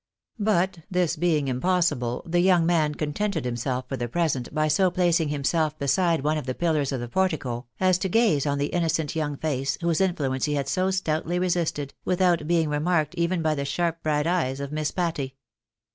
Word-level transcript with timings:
But 0.39 0.79
this 0.89 1.15
being 1.15 1.47
impossible, 1.47 2.23
the 2.25 2.39
young 2.39 2.65
man 2.65 2.95
contented 2.95 3.45
himself 3.45 3.85
for 3.87 3.97
the 3.97 4.07
present 4.07 4.51
by 4.51 4.67
so 4.67 4.89
placing, 4.89 5.29
himself 5.29 5.77
beside 5.77 6.23
one 6.23 6.39
of 6.39 6.47
the 6.47 6.55
pillars 6.55 6.91
of 6.91 6.99
the 6.99 7.07
portico, 7.07 7.67
as 7.79 7.99
to 7.99 8.09
gaze 8.09 8.47
on 8.47 8.57
the 8.57 8.73
innocent 8.73 9.15
young 9.15 9.37
face, 9.37 9.77
whose 9.81 10.01
influence 10.01 10.45
he 10.45 10.55
had 10.55 10.67
so 10.67 10.89
stoutly 10.89 11.37
resisted, 11.37 11.93
without 12.03 12.47
being 12.47 12.67
remarked 12.67 13.13
even 13.13 13.43
by 13.43 13.53
the 13.53 13.63
sharp 13.63 14.01
bright 14.01 14.25
eyes 14.25 14.59
of 14.59 14.71
Miss 14.71 14.89
Patty. 14.89 15.35